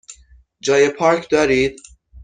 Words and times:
جای 0.61 0.89
پارک 0.89 1.29
دارید؟ 1.29 1.79